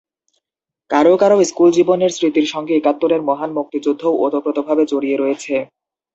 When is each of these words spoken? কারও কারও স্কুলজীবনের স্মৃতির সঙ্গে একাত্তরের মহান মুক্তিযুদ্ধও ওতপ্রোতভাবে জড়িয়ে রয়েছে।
কারও 0.89 1.15
কারও 1.17 1.37
স্কুলজীবনের 1.43 2.11
স্মৃতির 2.11 2.47
সঙ্গে 2.53 2.73
একাত্তরের 2.75 3.21
মহান 3.29 3.49
মুক্তিযুদ্ধও 3.57 4.19
ওতপ্রোতভাবে 4.25 4.83
জড়িয়ে 4.91 5.17
রয়েছে। 5.17 5.55